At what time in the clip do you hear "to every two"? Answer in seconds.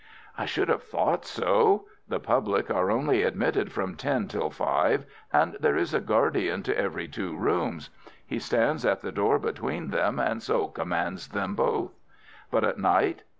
6.63-7.37